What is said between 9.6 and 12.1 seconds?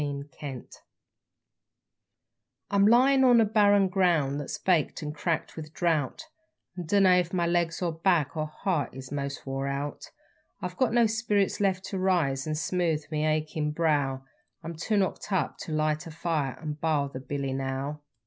out; I've got no spirits left to